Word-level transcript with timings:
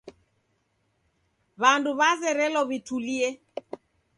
W'andu 1.61 1.91
w'azerelo 1.99 2.61
w'itulie. 2.69 3.29